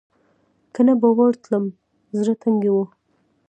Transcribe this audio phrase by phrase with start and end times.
[0.73, 1.65] که نه به ورتلم
[2.17, 2.77] زړه تنګۍ و.